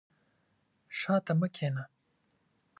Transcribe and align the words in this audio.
شاته 0.99 1.31
مي 1.39 1.47
کښېنه! 1.53 1.83